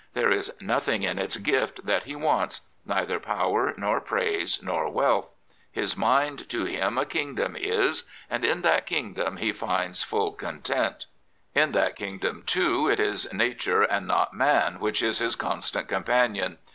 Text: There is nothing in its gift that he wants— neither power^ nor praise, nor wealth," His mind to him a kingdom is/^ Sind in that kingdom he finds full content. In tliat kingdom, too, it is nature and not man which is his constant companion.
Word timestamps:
There 0.15 0.31
is 0.31 0.51
nothing 0.59 1.03
in 1.03 1.19
its 1.19 1.37
gift 1.37 1.85
that 1.85 2.05
he 2.05 2.15
wants— 2.15 2.61
neither 2.87 3.19
power^ 3.19 3.77
nor 3.77 4.01
praise, 4.01 4.59
nor 4.63 4.89
wealth," 4.89 5.29
His 5.81 5.95
mind 5.95 6.49
to 6.49 6.65
him 6.65 6.97
a 6.97 7.05
kingdom 7.05 7.53
is/^ 7.53 8.03
Sind 8.31 8.43
in 8.43 8.61
that 8.63 8.87
kingdom 8.87 9.37
he 9.37 9.53
finds 9.53 10.01
full 10.01 10.31
content. 10.31 11.05
In 11.53 11.73
tliat 11.73 11.95
kingdom, 11.97 12.41
too, 12.47 12.89
it 12.89 12.99
is 12.99 13.31
nature 13.31 13.83
and 13.83 14.07
not 14.07 14.33
man 14.33 14.79
which 14.79 15.03
is 15.03 15.19
his 15.19 15.35
constant 15.35 15.87
companion. 15.87 16.57